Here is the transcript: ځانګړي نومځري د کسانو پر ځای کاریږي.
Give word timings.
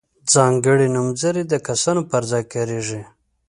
ځانګړي 0.33 0.87
نومځري 0.95 1.43
د 1.47 1.53
کسانو 1.67 2.01
پر 2.11 2.21
ځای 2.31 2.43
کاریږي. 2.53 3.01